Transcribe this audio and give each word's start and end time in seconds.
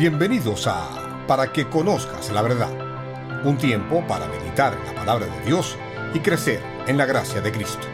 Bienvenidos 0.00 0.66
a 0.66 1.26
Para 1.26 1.52
que 1.52 1.68
conozcas 1.68 2.32
la 2.32 2.40
verdad, 2.40 3.44
un 3.44 3.58
tiempo 3.58 4.02
para 4.08 4.26
meditar 4.28 4.72
en 4.72 4.86
la 4.86 4.94
palabra 4.94 5.26
de 5.26 5.44
Dios 5.44 5.76
y 6.14 6.20
crecer 6.20 6.62
en 6.86 6.96
la 6.96 7.04
gracia 7.04 7.42
de 7.42 7.52
Cristo. 7.52 7.86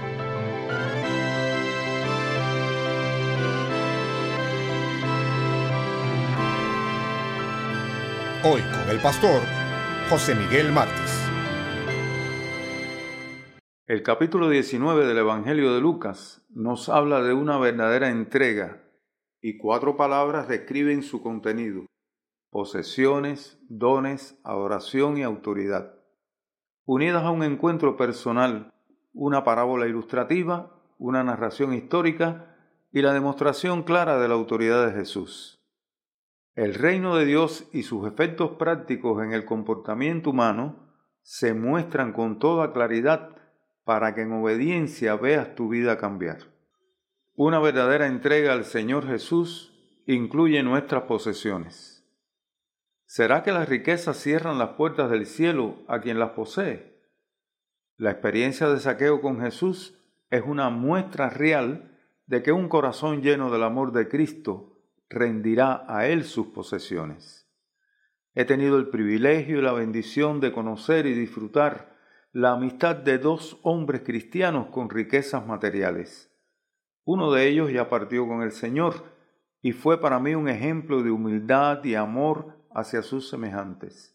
Hoy 8.45 8.61
con 8.61 8.89
el 8.89 9.03
pastor 9.03 9.43
José 10.09 10.37
Miguel 10.37 10.71
Márquez. 10.71 11.29
El 13.89 14.05
capítulo 14.05 14.49
19 14.49 15.09
del 15.09 15.19
Evangelio 15.19 15.75
de 15.75 15.81
Lucas 15.81 16.47
nos 16.51 16.89
habla 16.89 17.21
de 17.23 17.33
una 17.33 17.59
verdadera 17.59 18.11
entrega 18.11 18.85
y 19.41 19.57
cuatro 19.59 19.97
palabras 19.97 20.47
describen 20.47 21.03
su 21.03 21.21
contenido 21.21 21.85
posesiones, 22.57 23.59
dones, 23.69 24.41
adoración 24.43 25.19
y 25.19 25.23
autoridad. 25.23 25.93
Unidas 26.87 27.23
a 27.23 27.31
un 27.31 27.43
encuentro 27.43 27.99
personal, 27.99 28.73
una 29.13 29.45
parábola 29.45 29.87
ilustrativa, 29.87 30.73
una 30.97 31.23
narración 31.23 31.75
histórica 31.75 32.57
y 32.93 33.03
la 33.03 33.13
demostración 33.13 33.83
clara 33.83 34.19
de 34.19 34.29
la 34.29 34.37
autoridad 34.37 34.87
de 34.87 34.95
Jesús. 34.95 35.61
El 36.55 36.73
reino 36.73 37.15
de 37.17 37.27
Dios 37.27 37.69
y 37.75 37.83
sus 37.83 38.09
efectos 38.09 38.53
prácticos 38.53 39.23
en 39.23 39.35
el 39.35 39.45
comportamiento 39.45 40.31
humano 40.31 40.77
se 41.21 41.53
muestran 41.53 42.15
con 42.15 42.39
toda 42.39 42.73
claridad 42.73 43.37
para 43.85 44.15
que 44.15 44.23
en 44.23 44.33
obediencia 44.33 45.15
veas 45.17 45.55
tu 45.55 45.69
vida 45.69 45.99
cambiar. 45.99 46.39
Una 47.35 47.59
verdadera 47.59 48.07
entrega 48.07 48.55
al 48.55 48.65
Señor 48.65 49.07
Jesús 49.07 49.75
incluye 50.07 50.63
nuestras 50.63 51.03
posesiones. 51.03 51.96
¿Será 53.07 53.45
que 53.45 53.53
las 53.53 53.69
riquezas 53.69 54.17
cierran 54.17 54.59
las 54.59 54.71
puertas 54.71 55.09
del 55.11 55.27
cielo 55.27 55.77
a 55.87 56.01
quien 56.01 56.19
las 56.19 56.31
posee? 56.31 57.01
La 57.97 58.11
experiencia 58.11 58.69
de 58.69 58.81
saqueo 58.81 59.21
con 59.21 59.41
Jesús 59.41 59.97
es 60.29 60.43
una 60.45 60.71
muestra 60.71 61.31
real 61.31 61.97
de 62.27 62.43
que 62.43 62.51
un 62.51 62.69
corazón 62.69 63.23
lleno 63.23 63.51
del 63.53 63.63
amor 63.63 63.93
de 63.93 64.09
Cristo 64.09 64.83
rendirá 65.09 65.85
a 65.87 66.09
Él 66.09 66.25
sus 66.25 66.49
posesiones. 66.49 67.49
He 68.35 68.45
tenido 68.45 68.77
el 68.77 68.89
privilegio 68.89 69.61
y 69.61 69.63
la 69.63 69.73
bendición 69.73 70.41
de 70.41 70.53
conocer 70.53 71.07
y 71.07 71.15
disfrutar 71.15 71.97
la 72.33 72.53
amistad 72.53 72.97
de 72.97 73.19
dos 73.19 73.61
hombres 73.63 74.03
cristianos 74.03 74.67
con 74.67 74.91
riquezas 74.91 75.47
materiales. 75.47 76.31
Uno 77.05 77.31
de 77.31 77.47
ellos 77.47 77.73
ya 77.73 77.89
partió 77.89 78.27
con 78.27 78.43
el 78.43 78.51
Señor 78.51 79.05
y 79.63 79.71
fue 79.73 80.01
para 80.01 80.19
mí 80.19 80.35
un 80.35 80.49
ejemplo 80.49 81.05
de 81.05 81.13
humildad 81.13 81.83
y 81.85 81.95
amor 81.95 82.56
hacia 82.77 83.01
sus 83.03 83.31
semejantes. 83.31 84.15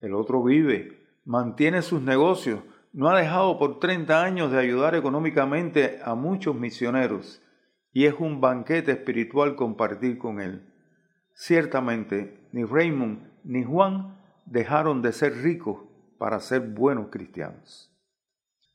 El 0.00 0.14
otro 0.14 0.42
vive, 0.42 1.06
mantiene 1.24 1.82
sus 1.82 2.02
negocios, 2.02 2.60
no 2.92 3.08
ha 3.08 3.18
dejado 3.18 3.58
por 3.60 3.78
30 3.78 4.24
años 4.24 4.50
de 4.50 4.58
ayudar 4.58 4.96
económicamente 4.96 6.00
a 6.04 6.16
muchos 6.16 6.56
misioneros 6.56 7.40
y 7.92 8.06
es 8.06 8.14
un 8.18 8.40
banquete 8.40 8.90
espiritual 8.90 9.54
compartir 9.54 10.18
con 10.18 10.40
él. 10.40 10.68
Ciertamente, 11.32 12.40
ni 12.50 12.64
Raymond 12.64 13.20
ni 13.44 13.62
Juan 13.62 14.18
dejaron 14.46 15.00
de 15.00 15.12
ser 15.12 15.40
ricos 15.40 15.78
para 16.18 16.40
ser 16.40 16.60
buenos 16.60 17.06
cristianos. 17.08 17.96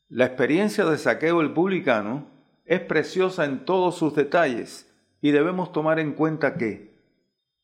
La 0.07 0.25
experiencia 0.25 0.85
de 0.85 0.97
saqueo 0.97 1.41
el 1.41 1.53
publicano 1.53 2.27
es 2.63 2.79
preciosa 2.79 3.43
en 3.43 3.65
todos 3.65 3.97
sus 3.97 4.15
detalles 4.15 4.89
y 5.19 5.31
debemos 5.31 5.73
tomar 5.73 5.99
en 5.99 6.13
cuenta 6.13 6.55
que 6.55 6.96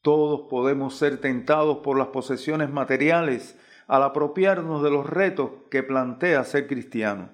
todos 0.04 0.50
podemos 0.50 0.98
ser 0.98 1.20
tentados 1.22 1.78
por 1.78 1.98
las 1.98 2.08
posesiones 2.08 2.70
materiales 2.70 3.58
al 3.88 4.04
apropiarnos 4.04 4.84
de 4.84 4.92
los 4.92 5.10
retos 5.10 5.52
que 5.72 5.82
plantea 5.82 6.44
ser 6.44 6.68
cristiano. 6.68 7.30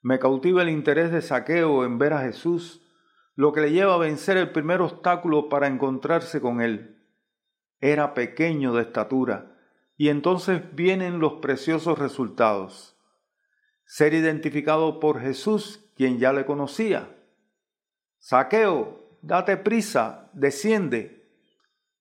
Me 0.00 0.20
cautiva 0.20 0.62
el 0.62 0.70
interés 0.70 1.10
de 1.10 1.20
saqueo 1.20 1.84
en 1.84 1.98
ver 1.98 2.12
a 2.12 2.20
Jesús, 2.20 2.80
lo 3.34 3.52
que 3.52 3.60
le 3.60 3.72
lleva 3.72 3.94
a 3.94 3.98
vencer 3.98 4.36
el 4.36 4.52
primer 4.52 4.80
obstáculo 4.80 5.48
para 5.48 5.66
encontrarse 5.66 6.40
con 6.40 6.60
Él. 6.60 7.04
Era 7.80 8.14
pequeño 8.14 8.72
de 8.72 8.82
estatura, 8.82 9.56
y 9.96 10.10
entonces 10.10 10.62
vienen 10.74 11.18
los 11.18 11.34
preciosos 11.34 11.98
resultados. 11.98 12.96
Ser 13.84 14.14
identificado 14.14 15.00
por 15.00 15.20
Jesús, 15.20 15.90
quien 15.96 16.20
ya 16.20 16.32
le 16.32 16.46
conocía. 16.46 17.16
Saqueo, 18.18 19.18
date 19.22 19.56
prisa, 19.56 20.30
desciende, 20.34 21.19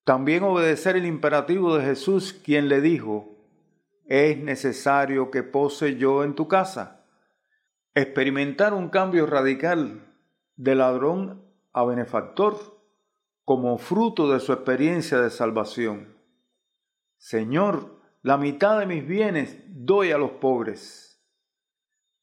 también 0.10 0.42
obedecer 0.42 0.96
el 0.96 1.06
imperativo 1.06 1.78
de 1.78 1.86
Jesús, 1.86 2.34
quien 2.34 2.68
le 2.68 2.82
dijo, 2.82 3.38
es 4.08 4.40
necesario 4.40 5.30
que 5.30 5.44
pose 5.44 5.98
yo 5.98 6.24
en 6.24 6.34
tu 6.34 6.48
casa. 6.48 7.06
Experimentar 7.94 8.74
un 8.74 8.90
cambio 8.90 9.28
radical 9.28 10.02
de 10.56 10.74
ladrón 10.74 11.44
a 11.74 11.84
benefactor 11.84 12.58
como 13.46 13.78
fruto 13.78 14.34
de 14.34 14.40
su 14.40 14.52
experiencia 14.52 15.22
de 15.22 15.30
salvación. 15.30 16.18
Señor, 17.20 18.02
la 18.24 18.40
mitad 18.40 18.80
de 18.80 18.88
mis 18.88 19.06
bienes 19.06 19.60
doy 19.68 20.10
a 20.10 20.18
los 20.18 20.32
pobres. 20.32 21.22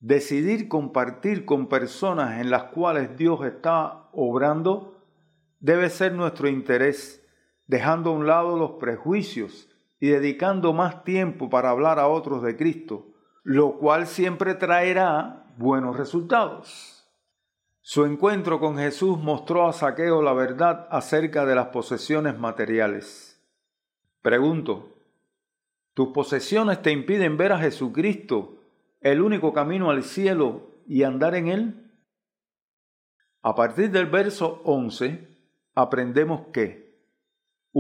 Decidir 0.01 0.67
compartir 0.67 1.45
con 1.45 1.69
personas 1.69 2.41
en 2.41 2.51
las 2.51 2.65
cuales 2.65 3.17
Dios 3.17 3.47
está 3.47 4.09
obrando 4.11 5.05
debe 5.61 5.89
ser 5.89 6.15
nuestro 6.15 6.49
interés 6.49 7.23
dejando 7.67 8.11
a 8.11 8.15
un 8.15 8.27
lado 8.27 8.57
los 8.57 8.73
prejuicios 8.73 9.69
y 9.99 10.09
dedicando 10.09 10.73
más 10.73 11.05
tiempo 11.05 11.49
para 11.49 11.71
hablar 11.71 11.99
a 11.99 12.09
otros 12.09 12.43
de 12.43 12.57
Cristo, 12.57 13.07
lo 13.43 13.79
cual 13.79 14.07
siempre 14.07 14.55
traerá 14.55 15.47
buenos 15.57 15.97
resultados. 15.97 17.09
Su 17.81 18.05
encuentro 18.05 18.59
con 18.59 18.79
Jesús 18.79 19.19
mostró 19.19 19.69
a 19.69 19.73
Saqueo 19.73 20.21
la 20.21 20.33
verdad 20.33 20.89
acerca 20.91 21.47
de 21.47 21.55
las 21.55 21.69
posesiones 21.69 22.39
materiales. 22.39 23.41
Pregunto, 24.23 24.97
¿tus 25.95 26.09
posesiones 26.09 26.83
te 26.83 26.91
impiden 26.91 27.37
ver 27.37 27.53
a 27.53 27.59
Jesucristo, 27.59 28.59
el 29.01 29.23
único 29.23 29.53
camino 29.53 29.91
al 29.91 30.03
cielo, 30.03 30.73
y 30.89 31.05
andar 31.05 31.37
en 31.37 31.49
él? 31.49 31.93
A 33.43 33.55
partir 33.55 33.93
del 33.93 34.07
verso 34.07 34.61
11, 34.65 35.29
aprendemos 35.77 36.49
que 36.53 36.86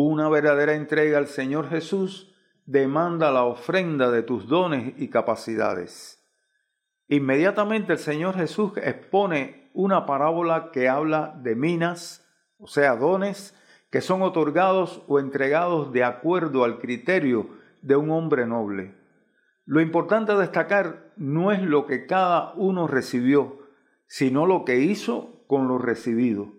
una 0.04 0.28
verdadera 0.28 0.74
entrega 0.74 1.16
al 1.16 1.26
Señor 1.26 1.70
Jesús 1.70 2.34
demanda 2.66 3.30
la 3.30 3.44
ofrenda 3.44 4.10
de 4.10 4.22
tus 4.22 4.46
dones 4.46 4.92
y 4.98 5.08
capacidades. 5.08 6.22
Inmediatamente 7.08 7.94
el 7.94 7.98
Señor 7.98 8.34
Jesús 8.34 8.72
expone 8.76 9.70
una 9.72 10.04
parábola 10.04 10.70
que 10.70 10.90
habla 10.90 11.34
de 11.42 11.54
minas, 11.54 12.28
o 12.58 12.66
sea, 12.66 12.94
dones 12.94 13.54
que 13.90 14.02
son 14.02 14.20
otorgados 14.20 15.02
o 15.08 15.18
entregados 15.18 15.92
de 15.92 16.04
acuerdo 16.04 16.64
al 16.64 16.78
criterio 16.78 17.48
de 17.80 17.96
un 17.96 18.10
hombre 18.10 18.46
noble. 18.46 18.94
Lo 19.64 19.80
importante 19.80 20.32
a 20.32 20.36
destacar 20.36 21.14
no 21.16 21.52
es 21.52 21.62
lo 21.62 21.86
que 21.86 22.04
cada 22.04 22.52
uno 22.52 22.86
recibió, 22.86 23.60
sino 24.06 24.44
lo 24.44 24.66
que 24.66 24.80
hizo 24.80 25.42
con 25.46 25.68
lo 25.68 25.78
recibido. 25.78 26.52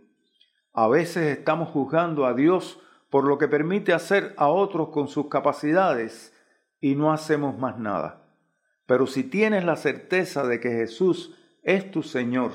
A 0.74 0.88
veces 0.88 1.38
estamos 1.38 1.70
juzgando 1.70 2.26
a 2.26 2.34
Dios 2.34 2.82
por 3.10 3.26
lo 3.26 3.38
que 3.38 3.48
permite 3.48 3.94
hacer 3.94 4.34
a 4.38 4.48
otros 4.50 4.90
con 4.90 5.08
sus 5.08 5.28
capacidades 5.28 6.34
y 6.80 6.96
no 6.96 7.12
hacemos 7.12 7.58
más 7.58 7.78
nada. 7.80 8.28
Pero 8.86 9.08
si 9.08 9.24
tienes 9.24 9.66
la 9.66 9.76
certeza 9.76 10.46
de 10.48 10.60
que 10.60 10.70
Jesús 10.70 11.36
es 11.64 11.92
tu 11.92 12.04
Señor 12.04 12.52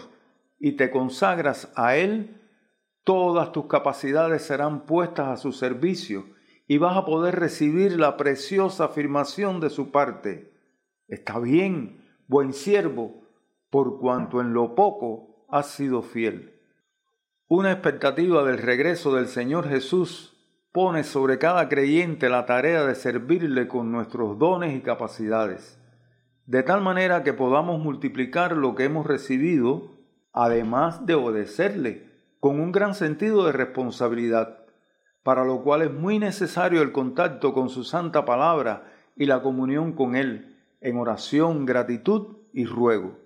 y 0.59 0.73
te 0.73 0.91
consagras 0.91 1.73
a 1.77 1.97
Él, 1.97 2.41
todas 3.05 3.53
tus 3.53 3.67
capacidades 3.67 4.43
serán 4.43 4.87
puestas 4.87 5.29
a 5.29 5.37
su 5.37 5.53
servicio 5.53 6.27
y 6.67 6.79
vas 6.79 6.97
a 6.97 7.05
poder 7.05 7.39
recibir 7.39 7.99
la 7.99 8.17
preciosa 8.17 8.87
afirmación 8.87 9.61
de 9.61 9.71
su 9.71 9.91
parte. 9.91 10.53
Está 11.09 11.39
bien, 11.39 12.03
buen 12.29 12.53
siervo, 12.53 13.23
por 13.69 13.99
cuanto 13.99 14.41
en 14.41 14.55
lo 14.55 14.75
poco 14.75 15.47
has 15.49 15.71
sido 15.71 16.03
fiel. 16.03 16.61
Una 17.49 17.73
expectativa 17.73 18.45
del 18.45 18.59
regreso 18.59 19.15
del 19.15 19.27
Señor 19.27 19.69
Jesús 19.69 20.33
pone 20.73 21.05
sobre 21.05 21.39
cada 21.39 21.69
creyente 21.69 22.31
la 22.31 22.47
tarea 22.47 22.85
de 22.87 22.95
servirle 22.95 23.69
con 23.69 23.93
nuestros 23.93 24.39
dones 24.39 24.75
y 24.75 24.81
capacidades, 24.81 25.79
de 26.47 26.63
tal 26.63 26.81
manera 26.81 27.23
que 27.23 27.35
podamos 27.35 27.79
multiplicar 27.79 28.57
lo 28.57 28.75
que 28.75 28.85
hemos 28.85 29.07
recibido, 29.07 29.93
además 30.33 31.05
de 31.05 31.15
obedecerle, 31.15 32.11
con 32.41 32.59
un 32.59 32.73
gran 32.73 32.95
sentido 32.95 33.45
de 33.45 33.53
responsabilidad, 33.53 34.65
para 35.23 35.45
lo 35.45 35.63
cual 35.63 35.83
es 35.83 35.93
muy 35.93 36.19
necesario 36.19 36.81
el 36.81 36.91
contacto 36.91 37.53
con 37.53 37.69
su 37.69 37.85
santa 37.85 38.25
palabra 38.25 38.91
y 39.15 39.27
la 39.27 39.43
comunión 39.43 39.93
con 39.93 40.17
Él, 40.17 40.59
en 40.81 40.97
oración, 40.97 41.67
gratitud 41.67 42.39
y 42.55 42.65
ruego. 42.65 43.19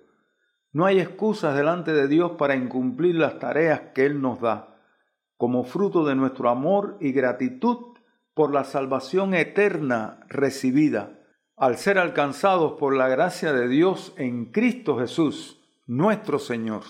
No 0.73 0.85
hay 0.85 0.99
excusas 0.99 1.55
delante 1.55 1.93
de 1.93 2.09
Dios 2.09 2.33
para 2.33 2.57
incumplir 2.57 3.15
las 3.15 3.39
tareas 3.39 3.79
que 3.95 4.05
Él 4.05 4.21
nos 4.21 4.41
da 4.41 4.76
como 5.37 5.63
fruto 5.63 6.05
de 6.05 6.15
nuestro 6.15 6.49
amor 6.49 6.97
y 6.99 7.11
gratitud 7.11 7.97
por 8.33 8.53
la 8.53 8.63
salvación 8.63 9.33
eterna 9.33 10.19
recibida, 10.27 11.19
al 11.55 11.77
ser 11.77 11.97
alcanzados 11.97 12.73
por 12.73 12.95
la 12.95 13.07
gracia 13.07 13.53
de 13.53 13.67
Dios 13.67 14.13
en 14.17 14.51
Cristo 14.51 14.97
Jesús, 14.99 15.59
nuestro 15.87 16.37
Señor. 16.37 16.83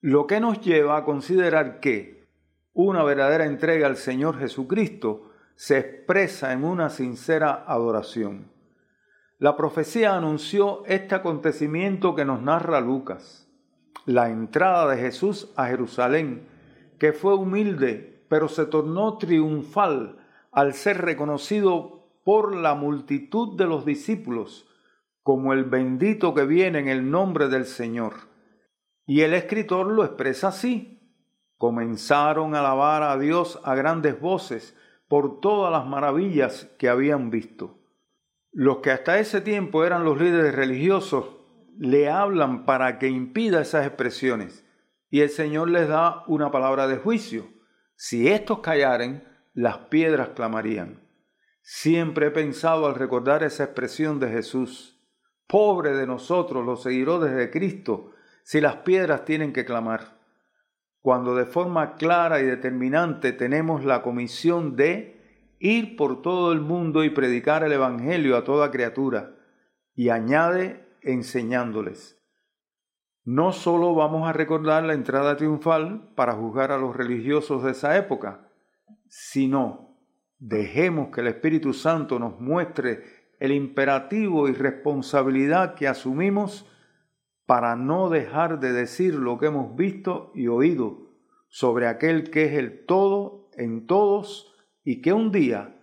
Lo 0.00 0.26
que 0.26 0.40
nos 0.40 0.60
lleva 0.60 0.98
a 0.98 1.04
considerar 1.04 1.80
que 1.80 2.28
una 2.74 3.04
verdadera 3.04 3.46
entrega 3.46 3.86
al 3.86 3.96
Señor 3.96 4.38
Jesucristo 4.38 5.30
se 5.54 5.78
expresa 5.78 6.52
en 6.52 6.64
una 6.64 6.90
sincera 6.90 7.64
adoración. 7.66 8.52
La 9.38 9.56
profecía 9.56 10.16
anunció 10.16 10.84
este 10.86 11.14
acontecimiento 11.14 12.14
que 12.14 12.24
nos 12.24 12.42
narra 12.42 12.80
Lucas, 12.80 13.48
la 14.06 14.28
entrada 14.28 14.90
de 14.90 14.98
Jesús 14.98 15.52
a 15.56 15.66
Jerusalén, 15.66 16.48
que 17.04 17.12
fue 17.12 17.34
humilde, 17.34 18.24
pero 18.30 18.48
se 18.48 18.64
tornó 18.64 19.18
triunfal 19.18 20.16
al 20.50 20.72
ser 20.72 21.02
reconocido 21.02 22.08
por 22.24 22.56
la 22.56 22.74
multitud 22.74 23.58
de 23.58 23.66
los 23.66 23.84
discípulos 23.84 24.66
como 25.22 25.52
el 25.52 25.64
bendito 25.64 26.32
que 26.32 26.46
viene 26.46 26.78
en 26.78 26.88
el 26.88 27.10
nombre 27.10 27.48
del 27.48 27.66
Señor. 27.66 28.14
Y 29.04 29.20
el 29.20 29.34
escritor 29.34 29.86
lo 29.88 30.02
expresa 30.02 30.48
así. 30.48 30.98
Comenzaron 31.58 32.54
a 32.54 32.60
alabar 32.60 33.02
a 33.02 33.18
Dios 33.18 33.60
a 33.64 33.74
grandes 33.74 34.18
voces 34.18 34.74
por 35.06 35.40
todas 35.40 35.70
las 35.70 35.84
maravillas 35.84 36.70
que 36.78 36.88
habían 36.88 37.28
visto. 37.28 37.80
Los 38.50 38.78
que 38.78 38.92
hasta 38.92 39.18
ese 39.18 39.42
tiempo 39.42 39.84
eran 39.84 40.04
los 40.04 40.18
líderes 40.18 40.54
religiosos 40.54 41.36
le 41.76 42.08
hablan 42.08 42.64
para 42.64 42.98
que 42.98 43.08
impida 43.08 43.60
esas 43.60 43.86
expresiones 43.86 44.63
y 45.10 45.20
el 45.20 45.30
Señor 45.30 45.70
les 45.70 45.88
da 45.88 46.24
una 46.26 46.50
palabra 46.50 46.86
de 46.86 46.96
juicio. 46.96 47.48
Si 47.96 48.28
estos 48.28 48.60
callaren, 48.60 49.24
las 49.52 49.78
piedras 49.88 50.30
clamarían. 50.30 51.08
Siempre 51.62 52.26
he 52.26 52.30
pensado 52.30 52.86
al 52.86 52.94
recordar 52.94 53.42
esa 53.42 53.64
expresión 53.64 54.20
de 54.20 54.28
Jesús, 54.28 55.00
pobre 55.46 55.96
de 55.96 56.06
nosotros 56.06 56.64
los 56.64 56.82
seguidores 56.82 57.34
de 57.34 57.50
Cristo, 57.50 58.12
si 58.42 58.60
las 58.60 58.76
piedras 58.76 59.24
tienen 59.24 59.52
que 59.52 59.64
clamar. 59.64 60.18
Cuando 61.00 61.34
de 61.34 61.46
forma 61.46 61.96
clara 61.96 62.40
y 62.40 62.44
determinante 62.44 63.32
tenemos 63.32 63.84
la 63.84 64.02
comisión 64.02 64.76
de 64.76 65.14
ir 65.58 65.96
por 65.96 66.22
todo 66.22 66.52
el 66.52 66.60
mundo 66.60 67.04
y 67.04 67.10
predicar 67.10 67.64
el 67.64 67.72
Evangelio 67.72 68.36
a 68.36 68.44
toda 68.44 68.70
criatura. 68.70 69.34
Y 69.94 70.08
añade 70.08 70.84
enseñándoles. 71.02 72.20
No 73.24 73.52
solo 73.52 73.94
vamos 73.94 74.28
a 74.28 74.34
recordar 74.34 74.84
la 74.84 74.92
entrada 74.92 75.36
triunfal 75.36 76.10
para 76.14 76.34
juzgar 76.34 76.70
a 76.72 76.76
los 76.76 76.94
religiosos 76.94 77.62
de 77.62 77.70
esa 77.70 77.96
época, 77.96 78.50
sino 79.08 79.96
dejemos 80.38 81.08
que 81.08 81.22
el 81.22 81.28
Espíritu 81.28 81.72
Santo 81.72 82.18
nos 82.18 82.38
muestre 82.38 83.02
el 83.40 83.52
imperativo 83.52 84.46
y 84.46 84.52
responsabilidad 84.52 85.74
que 85.74 85.88
asumimos 85.88 86.70
para 87.46 87.76
no 87.76 88.10
dejar 88.10 88.60
de 88.60 88.72
decir 88.72 89.14
lo 89.14 89.38
que 89.38 89.46
hemos 89.46 89.74
visto 89.74 90.30
y 90.34 90.48
oído 90.48 91.14
sobre 91.48 91.86
aquel 91.86 92.30
que 92.30 92.44
es 92.44 92.52
el 92.52 92.84
todo 92.84 93.48
en 93.56 93.86
todos 93.86 94.54
y 94.84 95.00
que 95.00 95.14
un 95.14 95.32
día 95.32 95.80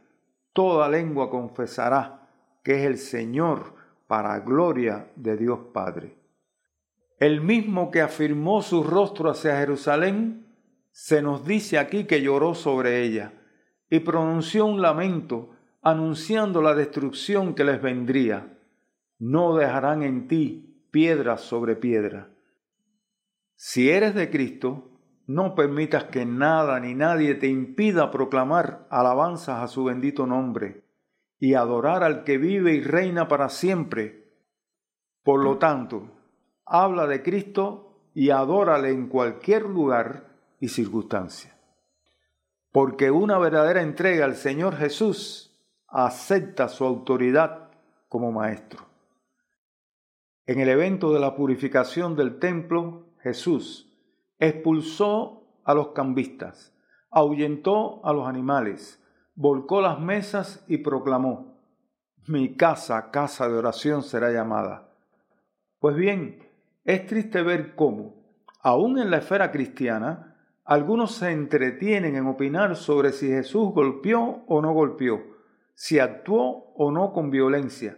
toda 0.54 0.90
lengua 0.90 1.32
confesará 1.32 2.30
que 2.64 2.76
es 2.76 2.86
el 2.86 2.98
Señor 2.98 3.74
para 4.06 4.40
gloria 4.42 5.12
de 5.16 5.38
Dios 5.38 5.60
Padre. 5.74 6.21
El 7.22 7.42
mismo 7.42 7.92
que 7.92 8.02
afirmó 8.02 8.64
su 8.64 8.84
rostro 8.84 9.30
hacia 9.30 9.60
Jerusalén, 9.60 10.48
se 10.90 11.22
nos 11.22 11.46
dice 11.46 11.78
aquí 11.78 12.06
que 12.06 12.24
lloró 12.24 12.56
sobre 12.56 13.04
ella 13.04 13.34
y 13.92 14.00
pronunció 14.00 14.66
un 14.66 14.82
lamento 14.82 15.52
anunciando 15.84 16.64
la 16.64 16.74
destrucción 16.74 17.54
que 17.54 17.64
les 17.64 17.80
vendría. 17.80 18.58
No 19.20 19.56
dejarán 19.56 20.02
en 20.02 20.28
ti 20.28 20.84
piedra 20.90 21.38
sobre 21.38 21.76
piedra. 21.76 22.32
Si 23.56 23.92
eres 23.92 24.16
de 24.16 24.32
Cristo, 24.32 24.90
no 25.28 25.54
permitas 25.54 26.06
que 26.06 26.26
nada 26.26 26.80
ni 26.80 26.96
nadie 26.96 27.36
te 27.36 27.46
impida 27.46 28.10
proclamar 28.10 28.88
alabanzas 28.90 29.62
a 29.62 29.68
su 29.68 29.84
bendito 29.84 30.26
nombre 30.26 30.86
y 31.38 31.54
adorar 31.54 32.04
al 32.04 32.24
que 32.24 32.40
vive 32.40 32.74
y 32.74 32.82
reina 32.82 33.28
para 33.28 33.50
siempre. 33.50 34.34
Por 35.22 35.44
lo 35.44 35.60
tanto, 35.60 36.18
habla 36.74 37.06
de 37.06 37.22
Cristo 37.22 37.92
y 38.14 38.30
adórale 38.30 38.92
en 38.92 39.08
cualquier 39.08 39.64
lugar 39.64 40.24
y 40.62 40.70
circunstancia. 40.70 41.54
Porque 42.72 43.12
una 43.12 43.38
verdadera 43.38 43.82
entrega 43.82 44.24
al 44.24 44.36
Señor 44.36 44.78
Jesús 44.78 45.54
acepta 45.90 46.70
su 46.70 46.86
autoridad 46.86 47.72
como 48.08 48.32
maestro. 48.32 48.86
En 50.46 50.62
el 50.62 50.70
evento 50.70 51.12
de 51.14 51.20
la 51.20 51.36
purificación 51.36 52.16
del 52.16 52.40
templo, 52.40 53.08
Jesús 53.22 53.94
expulsó 54.40 55.44
a 55.66 55.74
los 55.74 55.90
cambistas, 55.90 56.74
ahuyentó 57.10 58.00
a 58.06 58.14
los 58.14 58.28
animales, 58.30 59.04
volcó 59.36 59.82
las 59.82 60.00
mesas 60.00 60.64
y 60.70 60.78
proclamó, 60.78 61.58
mi 62.28 62.56
casa, 62.56 63.12
casa 63.12 63.50
de 63.50 63.58
oración 63.58 64.04
será 64.04 64.32
llamada. 64.32 64.88
Pues 65.80 65.98
bien, 65.98 66.51
es 66.94 67.06
triste 67.08 67.42
ver 67.42 67.76
cómo, 67.76 68.16
aun 68.62 69.00
en 69.00 69.10
la 69.10 69.18
esfera 69.18 69.52
cristiana, 69.52 70.36
algunos 70.64 71.16
se 71.16 71.32
entretienen 71.32 72.16
en 72.16 72.28
opinar 72.28 72.76
sobre 72.76 73.12
si 73.12 73.28
Jesús 73.28 73.74
golpeó 73.74 74.44
o 74.48 74.62
no 74.62 74.74
golpeó, 74.74 75.22
si 75.74 76.00
actuó 76.00 76.72
o 76.76 76.92
no 76.92 77.14
con 77.14 77.32
violencia, 77.32 77.98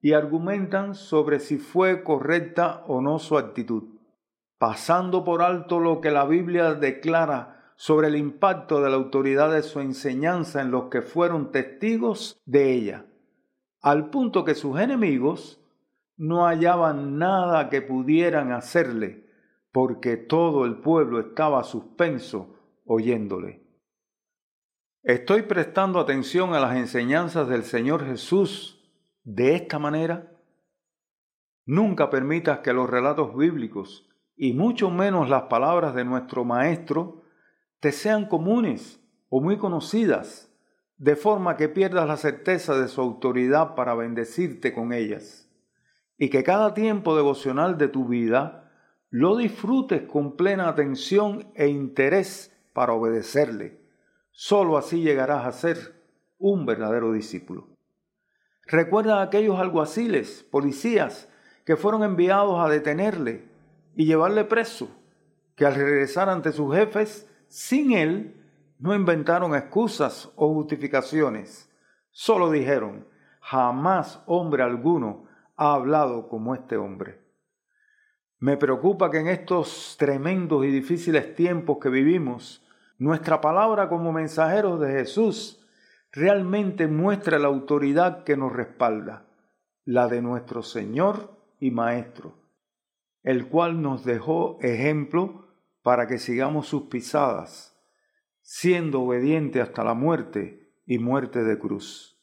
y 0.00 0.12
argumentan 0.12 0.94
sobre 0.94 1.40
si 1.40 1.58
fue 1.58 2.04
correcta 2.04 2.84
o 2.86 3.00
no 3.00 3.18
su 3.18 3.36
actitud. 3.36 3.84
Pasando 4.58 5.24
por 5.24 5.42
alto 5.42 5.80
lo 5.80 6.00
que 6.00 6.10
la 6.10 6.24
Biblia 6.24 6.74
declara 6.74 7.72
sobre 7.76 8.08
el 8.08 8.16
impacto 8.16 8.80
de 8.80 8.90
la 8.90 8.96
autoridad 8.96 9.52
de 9.52 9.62
su 9.62 9.80
enseñanza 9.80 10.62
en 10.62 10.70
los 10.70 10.84
que 10.84 11.02
fueron 11.02 11.52
testigos 11.52 12.40
de 12.46 12.72
ella, 12.72 13.06
al 13.82 14.10
punto 14.10 14.44
que 14.44 14.54
sus 14.54 14.78
enemigos 14.80 15.60
no 16.16 16.46
hallaban 16.46 17.18
nada 17.18 17.68
que 17.68 17.82
pudieran 17.82 18.52
hacerle, 18.52 19.30
porque 19.72 20.16
todo 20.16 20.64
el 20.64 20.80
pueblo 20.80 21.20
estaba 21.20 21.62
suspenso 21.64 22.56
oyéndole. 22.84 23.64
¿Estoy 25.02 25.42
prestando 25.42 26.00
atención 26.00 26.54
a 26.54 26.60
las 26.60 26.76
enseñanzas 26.76 27.48
del 27.48 27.62
Señor 27.62 28.04
Jesús 28.04 28.90
de 29.22 29.54
esta 29.54 29.78
manera? 29.78 30.32
Nunca 31.64 32.10
permitas 32.10 32.60
que 32.60 32.72
los 32.72 32.88
relatos 32.88 33.36
bíblicos 33.36 34.06
y 34.36 34.52
mucho 34.52 34.90
menos 34.90 35.30
las 35.30 35.44
palabras 35.44 35.94
de 35.94 36.04
nuestro 36.04 36.44
Maestro, 36.44 37.22
te 37.80 37.90
sean 37.90 38.26
comunes 38.26 39.00
o 39.28 39.40
muy 39.40 39.56
conocidas, 39.56 40.52
de 40.98 41.16
forma 41.16 41.56
que 41.56 41.68
pierdas 41.68 42.06
la 42.06 42.16
certeza 42.16 42.78
de 42.78 42.88
su 42.88 43.00
autoridad 43.00 43.74
para 43.74 43.94
bendecirte 43.94 44.72
con 44.72 44.92
ellas, 44.92 45.45
y 46.18 46.30
que 46.30 46.42
cada 46.42 46.74
tiempo 46.74 47.16
devocional 47.16 47.78
de 47.78 47.88
tu 47.88 48.06
vida 48.06 48.70
lo 49.10 49.36
disfrutes 49.36 50.02
con 50.02 50.36
plena 50.36 50.68
atención 50.68 51.50
e 51.54 51.68
interés 51.68 52.52
para 52.72 52.92
obedecerle. 52.92 53.80
Solo 54.30 54.76
así 54.76 55.00
llegarás 55.00 55.46
a 55.46 55.52
ser 55.52 56.02
un 56.38 56.66
verdadero 56.66 57.12
discípulo. 57.12 57.68
Recuerda 58.66 59.20
a 59.20 59.22
aquellos 59.22 59.58
alguaciles, 59.58 60.44
policías, 60.50 61.28
que 61.64 61.76
fueron 61.76 62.02
enviados 62.02 62.58
a 62.58 62.68
detenerle 62.68 63.48
y 63.94 64.06
llevarle 64.06 64.44
preso, 64.44 64.88
que 65.54 65.66
al 65.66 65.74
regresar 65.74 66.28
ante 66.28 66.52
sus 66.52 66.74
jefes, 66.74 67.28
sin 67.48 67.92
él, 67.92 68.34
no 68.78 68.94
inventaron 68.94 69.54
excusas 69.54 70.30
o 70.36 70.52
justificaciones. 70.52 71.70
Solo 72.10 72.50
dijeron, 72.50 73.06
jamás 73.40 74.22
hombre 74.26 74.62
alguno 74.62 75.25
ha 75.56 75.74
hablado 75.74 76.28
como 76.28 76.54
este 76.54 76.76
hombre. 76.76 77.20
Me 78.38 78.56
preocupa 78.56 79.10
que 79.10 79.18
en 79.18 79.28
estos 79.28 79.96
tremendos 79.98 80.64
y 80.64 80.68
difíciles 80.68 81.34
tiempos 81.34 81.78
que 81.80 81.88
vivimos, 81.88 82.64
nuestra 82.98 83.40
palabra 83.40 83.88
como 83.88 84.12
mensajeros 84.12 84.80
de 84.80 84.92
Jesús 84.92 85.66
realmente 86.12 86.86
muestre 86.86 87.38
la 87.38 87.48
autoridad 87.48 88.24
que 88.24 88.36
nos 88.36 88.52
respalda, 88.52 89.26
la 89.84 90.08
de 90.08 90.22
nuestro 90.22 90.62
Señor 90.62 91.36
y 91.60 91.70
Maestro 91.70 92.46
el 93.26 93.48
cual 93.48 93.82
nos 93.82 94.04
dejó 94.04 94.56
ejemplo 94.62 95.48
para 95.82 96.06
que 96.06 96.18
sigamos 96.18 96.68
sus 96.68 96.84
pisadas, 96.84 97.76
siendo 98.40 99.02
obediente 99.02 99.60
hasta 99.60 99.82
la 99.82 99.94
muerte 99.94 100.72
y 100.86 101.00
muerte 101.00 101.42
de 101.42 101.58
cruz. 101.58 102.15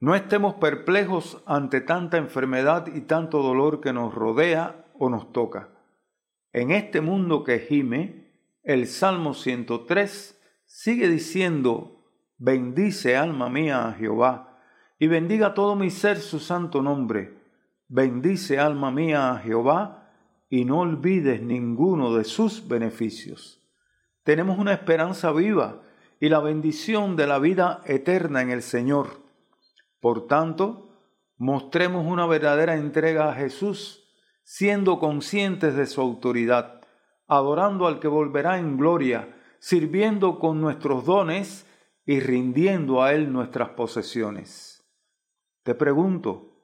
No 0.00 0.14
estemos 0.14 0.54
perplejos 0.54 1.42
ante 1.44 1.82
tanta 1.82 2.16
enfermedad 2.16 2.86
y 2.86 3.02
tanto 3.02 3.42
dolor 3.42 3.82
que 3.82 3.92
nos 3.92 4.14
rodea 4.14 4.86
o 4.98 5.10
nos 5.10 5.30
toca. 5.30 5.68
En 6.54 6.70
este 6.70 7.02
mundo 7.02 7.44
que 7.44 7.58
gime, 7.58 8.32
el 8.62 8.86
Salmo 8.86 9.34
103 9.34 10.40
sigue 10.64 11.06
diciendo, 11.06 12.00
Bendice 12.38 13.18
alma 13.18 13.50
mía 13.50 13.88
a 13.88 13.92
Jehová, 13.92 14.58
y 14.98 15.06
bendiga 15.06 15.52
todo 15.52 15.76
mi 15.76 15.90
ser 15.90 16.18
su 16.18 16.38
santo 16.38 16.80
nombre. 16.80 17.38
Bendice 17.88 18.58
alma 18.58 18.90
mía 18.90 19.32
a 19.32 19.38
Jehová, 19.38 20.10
y 20.48 20.64
no 20.64 20.80
olvides 20.80 21.42
ninguno 21.42 22.14
de 22.14 22.24
sus 22.24 22.66
beneficios. 22.66 23.60
Tenemos 24.22 24.58
una 24.58 24.72
esperanza 24.72 25.30
viva 25.32 25.82
y 26.18 26.30
la 26.30 26.40
bendición 26.40 27.16
de 27.16 27.26
la 27.26 27.38
vida 27.38 27.82
eterna 27.84 28.40
en 28.40 28.50
el 28.50 28.62
Señor. 28.62 29.29
Por 30.00 30.26
tanto, 30.26 30.90
mostremos 31.36 32.06
una 32.06 32.26
verdadera 32.26 32.74
entrega 32.74 33.30
a 33.30 33.34
Jesús, 33.34 34.08
siendo 34.42 34.98
conscientes 34.98 35.74
de 35.74 35.86
su 35.86 36.00
autoridad, 36.00 36.80
adorando 37.28 37.86
al 37.86 38.00
que 38.00 38.08
volverá 38.08 38.58
en 38.58 38.76
gloria, 38.76 39.36
sirviendo 39.58 40.38
con 40.38 40.60
nuestros 40.60 41.04
dones 41.04 41.66
y 42.04 42.20
rindiendo 42.20 43.02
a 43.02 43.12
Él 43.12 43.32
nuestras 43.32 43.70
posesiones. 43.70 44.84
Te 45.62 45.74
pregunto, 45.74 46.56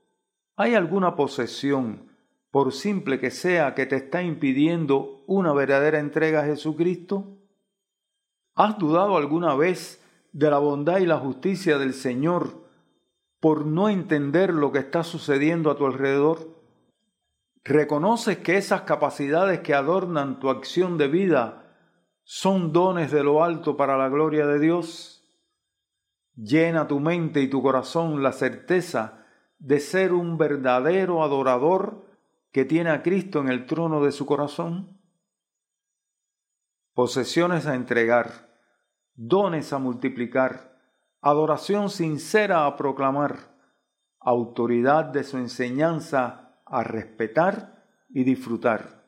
¿hay 0.57 0.75
alguna 0.75 1.15
posesión, 1.15 2.11
por 2.51 2.73
simple 2.73 3.21
que 3.21 3.31
sea, 3.31 3.75
que 3.75 3.87
te 3.87 3.97
está 3.97 4.23
impidiendo 4.23 5.23
una 5.27 5.53
verdadera 5.53 5.99
entrega 5.99 6.41
a 6.41 6.47
Jesucristo? 6.47 7.39
¿Has 8.55 8.79
dudado 8.79 9.19
alguna 9.19 9.55
vez 9.55 10.03
de 10.33 10.51
la 10.51 10.59
bondad 10.59 10.99
y 10.99 11.07
la 11.07 11.19
justicia 11.19 11.77
del 11.77 11.93
Señor 11.93 12.66
por 13.41 13.67
no 13.67 13.89
entender 13.89 14.53
lo 14.53 14.73
que 14.73 14.79
está 14.79 15.05
sucediendo 15.05 15.71
a 15.71 15.77
tu 15.77 15.87
alrededor? 15.87 16.57
¿Reconoces 17.65 18.39
que 18.39 18.57
esas 18.57 18.83
capacidades 18.83 19.61
que 19.61 19.75
adornan 19.75 20.39
tu 20.39 20.51
acción 20.51 20.99
de 20.99 21.09
vida 21.09 21.75
son 22.23 22.73
dones 22.73 23.11
de 23.11 23.25
lo 23.25 23.43
alto 23.43 23.77
para 23.77 23.97
la 23.97 24.09
gloria 24.09 24.47
de 24.47 24.59
Dios? 24.59 25.25
Llena 26.37 26.87
tu 26.87 27.01
mente 27.01 27.41
y 27.41 27.49
tu 27.49 27.63
corazón 27.63 28.23
la 28.23 28.33
certeza 28.33 29.27
de 29.59 29.81
ser 29.81 30.13
un 30.13 30.39
verdadero 30.39 31.23
adorador 31.23 32.07
que 32.53 32.65
tiene 32.65 32.91
a 32.91 33.03
Cristo 33.03 33.41
en 33.41 33.49
el 33.49 33.67
trono 33.67 34.05
de 34.05 34.13
su 34.13 34.27
corazón. 34.27 35.01
Posesiones 36.95 37.67
a 37.67 37.75
entregar 37.75 38.47
dones 39.17 39.73
a 39.73 39.79
multiplicar, 39.79 40.76
adoración 41.21 41.91
sincera 41.91 42.67
a 42.67 42.77
proclamar, 42.77 43.55
autoridad 44.21 45.07
de 45.07 45.25
su 45.25 45.39
enseñanza 45.39 46.61
a 46.65 46.83
respetar 46.83 47.85
y 48.09 48.25
disfrutar. 48.25 49.05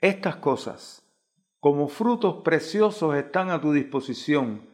Estas 0.00 0.36
cosas, 0.36 1.02
como 1.60 1.88
frutos 1.88 2.42
preciosos, 2.44 3.16
están 3.16 3.50
a 3.50 3.60
tu 3.60 3.72
disposición 3.72 4.68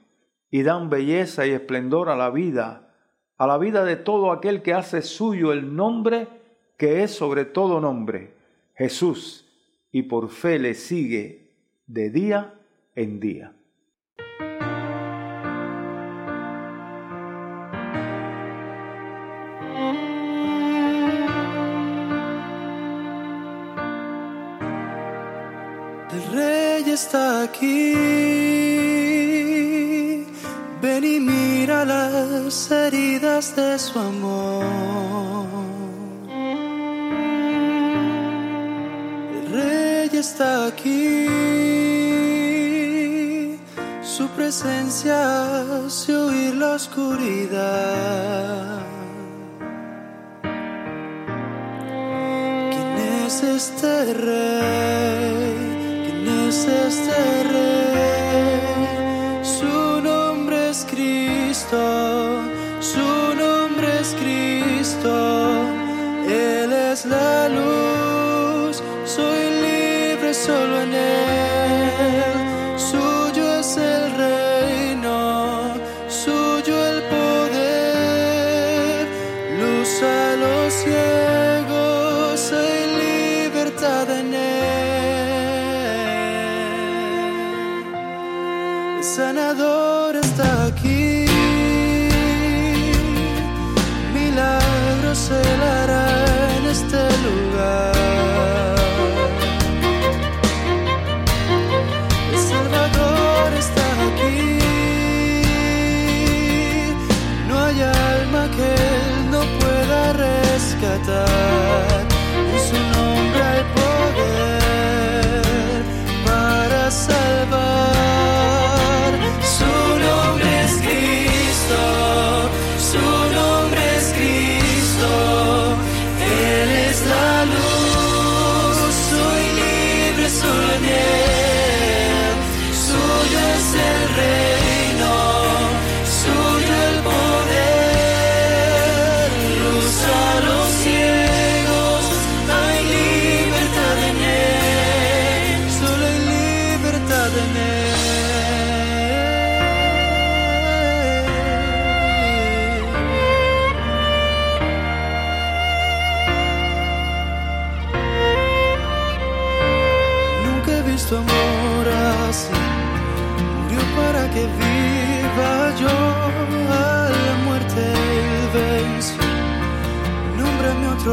y 0.51 0.63
dan 0.63 0.91
belleza 0.91 1.47
y 1.47 1.51
esplendor 1.51 2.09
a 2.09 2.17
la 2.17 2.31
vida, 2.31 2.95
a 3.37 3.47
la 3.47 3.59
vida 3.59 3.85
de 3.85 3.97
todo 3.97 4.33
aquel 4.33 4.63
que 4.63 4.75
hace 4.75 5.03
suyo 5.03 5.53
el 5.53 5.75
nombre 5.75 6.29
que 6.77 7.03
es 7.03 7.13
sobre 7.13 7.45
todo 7.45 7.81
nombre, 7.81 8.35
Jesús, 8.75 9.47
y 9.93 10.03
por 10.03 10.31
fe 10.31 10.59
le 10.59 10.75
sigue 10.75 11.53
de 11.87 12.11
día 12.11 12.55
en 12.95 13.21
día. 13.21 13.55
Está 26.95 27.43
aquí. 27.43 27.93
Ven 30.81 31.05
y 31.05 31.19
mira 31.19 31.85
las 31.85 32.71
heridas 32.71 33.57
de 33.57 33.79
su 33.79 33.99
amor. 33.99 34.65
El 39.37 39.47
rey 39.53 40.11
está 40.13 40.67
aquí. 40.67 41.27
Su 44.03 44.29
presencia 44.37 45.19
hace 45.87 46.17
huir 46.17 46.55
la 46.55 46.75
oscuridad. 46.81 48.79
¿Quién 52.73 52.97
es 53.27 53.43
este 53.43 54.15
rey? 54.15 54.94
Es 56.67 56.99
este 56.99 57.64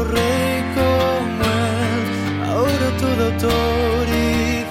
rey 0.00 0.64
como 0.74 1.44
él, 1.44 2.02
ahora 2.48 2.86
toda 2.98 3.26
autoridad 3.32 4.66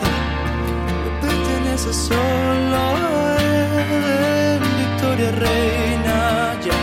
pertenece 1.21 1.93
solo 1.93 2.77
a 2.77 3.37
él. 3.37 4.59
Victoria 4.81 5.31
reina 5.31 6.57
ya, 6.65 6.79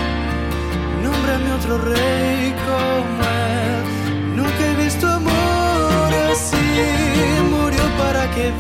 nómbrame 1.03 1.53
otro 1.53 1.79
rey 1.79 2.55
como 2.67 3.23
él. 3.51 4.37
Nunca 4.37 4.61
he 4.71 4.75
visto 4.85 5.09
amor 5.09 6.11
así, 6.31 6.67
murió 7.51 7.83
para 7.99 8.31
que 8.31 8.53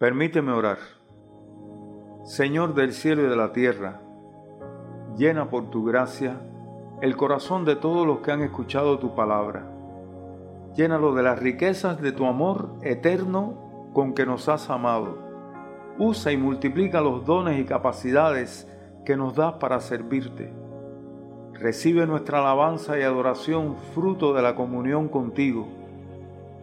Permíteme 0.00 0.52
orar. 0.52 0.78
Señor 2.24 2.72
del 2.72 2.94
cielo 2.94 3.26
y 3.26 3.28
de 3.28 3.36
la 3.36 3.52
tierra, 3.52 4.00
llena 5.14 5.50
por 5.50 5.68
tu 5.68 5.84
gracia 5.84 6.40
el 7.02 7.18
corazón 7.18 7.66
de 7.66 7.76
todos 7.76 8.06
los 8.06 8.20
que 8.20 8.32
han 8.32 8.40
escuchado 8.40 8.98
tu 8.98 9.14
palabra. 9.14 9.70
Llénalo 10.74 11.14
de 11.14 11.22
las 11.22 11.38
riquezas 11.38 12.00
de 12.00 12.12
tu 12.12 12.24
amor 12.24 12.76
eterno 12.80 13.90
con 13.92 14.14
que 14.14 14.24
nos 14.24 14.48
has 14.48 14.70
amado. 14.70 15.18
Usa 15.98 16.32
y 16.32 16.38
multiplica 16.38 17.02
los 17.02 17.26
dones 17.26 17.60
y 17.60 17.66
capacidades 17.66 18.66
que 19.04 19.18
nos 19.18 19.34
das 19.34 19.56
para 19.60 19.80
servirte. 19.80 20.50
Recibe 21.52 22.06
nuestra 22.06 22.38
alabanza 22.38 22.98
y 22.98 23.02
adoración 23.02 23.76
fruto 23.92 24.32
de 24.32 24.40
la 24.40 24.54
comunión 24.54 25.08
contigo 25.08 25.68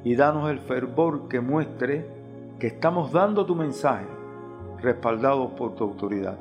y 0.03 0.15
danos 0.15 0.49
el 0.49 0.57
fervor 0.57 1.27
que 1.27 1.39
muestre 1.39 2.16
que 2.59 2.67
estamos 2.67 3.11
dando 3.11 3.45
tu 3.45 3.55
mensaje, 3.55 4.07
respaldados 4.79 5.51
por 5.51 5.75
tu 5.75 5.83
autoridad. 5.83 6.37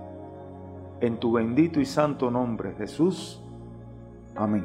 En 1.01 1.19
tu 1.19 1.33
bendito 1.33 1.81
y 1.81 1.85
santo 1.85 2.31
nombre, 2.31 2.75
Jesús. 2.79 3.43
Amén. 4.35 4.65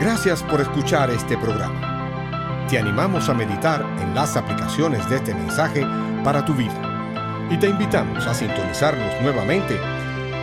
Gracias 0.00 0.42
por 0.42 0.60
escuchar 0.60 1.10
este 1.10 1.36
programa. 1.36 2.66
Te 2.68 2.78
animamos 2.78 3.28
a 3.28 3.34
meditar 3.34 3.82
en 4.00 4.14
las 4.14 4.36
aplicaciones 4.36 5.08
de 5.08 5.16
este 5.16 5.34
mensaje 5.34 5.86
para 6.24 6.44
tu 6.44 6.54
vida 6.54 7.48
y 7.50 7.56
te 7.58 7.68
invitamos 7.68 8.26
a 8.26 8.34
sintonizarnos 8.34 9.20
nuevamente 9.22 9.78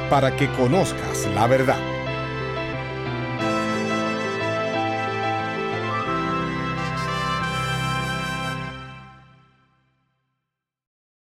para 0.10 0.36
que 0.36 0.50
conozcas 0.54 1.28
la 1.34 1.48
verdad. 1.48 1.93